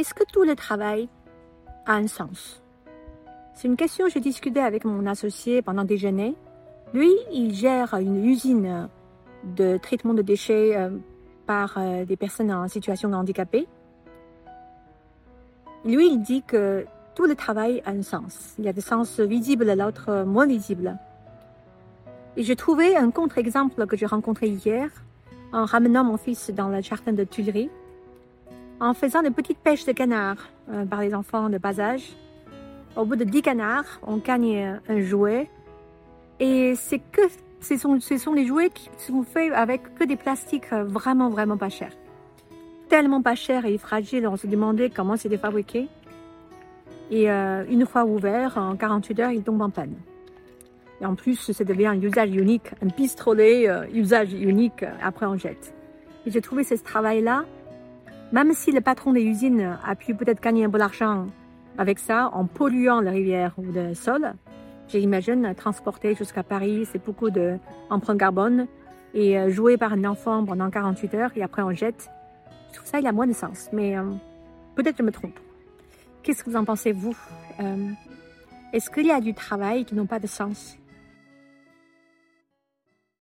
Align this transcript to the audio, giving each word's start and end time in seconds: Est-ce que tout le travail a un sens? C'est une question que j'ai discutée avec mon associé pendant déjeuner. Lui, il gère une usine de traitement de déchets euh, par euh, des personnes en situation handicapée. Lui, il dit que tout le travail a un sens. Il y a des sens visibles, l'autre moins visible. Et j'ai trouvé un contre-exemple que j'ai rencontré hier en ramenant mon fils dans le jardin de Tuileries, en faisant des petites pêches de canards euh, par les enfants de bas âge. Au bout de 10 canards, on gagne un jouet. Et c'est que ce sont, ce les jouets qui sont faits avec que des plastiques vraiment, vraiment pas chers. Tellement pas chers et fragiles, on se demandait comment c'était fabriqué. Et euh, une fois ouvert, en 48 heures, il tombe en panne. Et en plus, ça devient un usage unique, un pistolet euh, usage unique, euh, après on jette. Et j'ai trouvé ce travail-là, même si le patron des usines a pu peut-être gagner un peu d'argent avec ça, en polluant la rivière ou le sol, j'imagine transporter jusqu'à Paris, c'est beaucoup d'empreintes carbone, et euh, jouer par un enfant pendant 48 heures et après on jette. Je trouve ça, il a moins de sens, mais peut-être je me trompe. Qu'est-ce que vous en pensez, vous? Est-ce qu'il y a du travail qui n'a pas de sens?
Est-ce 0.00 0.14
que 0.14 0.24
tout 0.24 0.44
le 0.44 0.56
travail 0.56 1.10
a 1.84 1.96
un 1.96 2.06
sens? 2.06 2.62
C'est 3.52 3.68
une 3.68 3.76
question 3.76 4.06
que 4.06 4.12
j'ai 4.12 4.20
discutée 4.20 4.60
avec 4.60 4.86
mon 4.86 5.04
associé 5.04 5.60
pendant 5.60 5.84
déjeuner. 5.84 6.34
Lui, 6.94 7.10
il 7.30 7.52
gère 7.52 7.92
une 7.92 8.24
usine 8.24 8.88
de 9.44 9.76
traitement 9.76 10.14
de 10.14 10.22
déchets 10.22 10.74
euh, 10.74 10.88
par 11.44 11.76
euh, 11.76 12.06
des 12.06 12.16
personnes 12.16 12.50
en 12.50 12.66
situation 12.66 13.12
handicapée. 13.12 13.68
Lui, 15.84 16.06
il 16.06 16.22
dit 16.22 16.42
que 16.46 16.86
tout 17.14 17.26
le 17.26 17.34
travail 17.34 17.82
a 17.84 17.90
un 17.90 18.00
sens. 18.00 18.54
Il 18.58 18.64
y 18.64 18.68
a 18.68 18.72
des 18.72 18.80
sens 18.80 19.20
visibles, 19.20 19.70
l'autre 19.70 20.24
moins 20.24 20.46
visible. 20.46 20.96
Et 22.38 22.42
j'ai 22.42 22.56
trouvé 22.56 22.96
un 22.96 23.10
contre-exemple 23.10 23.86
que 23.86 23.98
j'ai 23.98 24.06
rencontré 24.06 24.48
hier 24.48 24.88
en 25.52 25.66
ramenant 25.66 26.04
mon 26.04 26.16
fils 26.16 26.48
dans 26.48 26.70
le 26.70 26.80
jardin 26.80 27.12
de 27.12 27.24
Tuileries, 27.24 27.68
en 28.80 28.94
faisant 28.94 29.22
des 29.22 29.30
petites 29.30 29.58
pêches 29.58 29.84
de 29.84 29.92
canards 29.92 30.48
euh, 30.72 30.84
par 30.84 31.00
les 31.00 31.14
enfants 31.14 31.48
de 31.48 31.58
bas 31.58 31.78
âge. 31.78 32.16
Au 32.96 33.04
bout 33.04 33.16
de 33.16 33.24
10 33.24 33.42
canards, 33.42 34.00
on 34.02 34.16
gagne 34.16 34.80
un 34.88 35.00
jouet. 35.00 35.48
Et 36.40 36.74
c'est 36.74 36.98
que 36.98 37.22
ce 37.60 37.76
sont, 37.76 38.00
ce 38.00 38.34
les 38.34 38.46
jouets 38.46 38.70
qui 38.70 38.90
sont 38.98 39.22
faits 39.22 39.52
avec 39.52 39.94
que 39.94 40.04
des 40.04 40.16
plastiques 40.16 40.72
vraiment, 40.72 41.28
vraiment 41.28 41.56
pas 41.56 41.68
chers. 41.68 41.92
Tellement 42.88 43.22
pas 43.22 43.36
chers 43.36 43.66
et 43.66 43.78
fragiles, 43.78 44.26
on 44.26 44.36
se 44.36 44.46
demandait 44.46 44.90
comment 44.90 45.16
c'était 45.16 45.38
fabriqué. 45.38 45.88
Et 47.10 47.30
euh, 47.30 47.64
une 47.68 47.86
fois 47.86 48.04
ouvert, 48.04 48.56
en 48.56 48.76
48 48.76 49.20
heures, 49.20 49.30
il 49.30 49.42
tombe 49.42 49.60
en 49.62 49.70
panne. 49.70 49.94
Et 51.00 51.06
en 51.06 51.14
plus, 51.14 51.50
ça 51.52 51.64
devient 51.64 51.86
un 51.86 52.00
usage 52.00 52.30
unique, 52.30 52.70
un 52.82 52.88
pistolet 52.88 53.68
euh, 53.68 53.86
usage 53.92 54.32
unique, 54.32 54.82
euh, 54.82 54.92
après 55.02 55.26
on 55.26 55.36
jette. 55.36 55.74
Et 56.24 56.30
j'ai 56.30 56.40
trouvé 56.40 56.62
ce 56.62 56.74
travail-là, 56.74 57.44
même 58.32 58.52
si 58.52 58.72
le 58.72 58.80
patron 58.80 59.12
des 59.12 59.22
usines 59.22 59.78
a 59.84 59.94
pu 59.94 60.14
peut-être 60.14 60.40
gagner 60.40 60.64
un 60.64 60.70
peu 60.70 60.78
d'argent 60.78 61.26
avec 61.78 61.98
ça, 61.98 62.30
en 62.32 62.46
polluant 62.46 63.00
la 63.00 63.10
rivière 63.10 63.54
ou 63.58 63.62
le 63.72 63.94
sol, 63.94 64.34
j'imagine 64.88 65.54
transporter 65.54 66.14
jusqu'à 66.14 66.42
Paris, 66.42 66.86
c'est 66.90 67.04
beaucoup 67.04 67.30
d'empreintes 67.30 68.18
carbone, 68.18 68.66
et 69.14 69.38
euh, 69.38 69.50
jouer 69.50 69.76
par 69.76 69.92
un 69.92 70.04
enfant 70.04 70.44
pendant 70.44 70.70
48 70.70 71.14
heures 71.14 71.30
et 71.36 71.42
après 71.42 71.62
on 71.62 71.72
jette. 71.72 72.10
Je 72.70 72.76
trouve 72.76 72.88
ça, 72.88 73.00
il 73.00 73.06
a 73.06 73.12
moins 73.12 73.26
de 73.26 73.32
sens, 73.32 73.68
mais 73.72 73.96
peut-être 74.76 74.98
je 74.98 75.02
me 75.02 75.10
trompe. 75.10 75.38
Qu'est-ce 76.22 76.44
que 76.44 76.50
vous 76.50 76.56
en 76.56 76.64
pensez, 76.64 76.92
vous? 76.92 77.16
Est-ce 78.72 78.88
qu'il 78.90 79.06
y 79.06 79.10
a 79.10 79.20
du 79.20 79.34
travail 79.34 79.84
qui 79.84 79.96
n'a 79.96 80.04
pas 80.04 80.20
de 80.20 80.28
sens? 80.28 80.76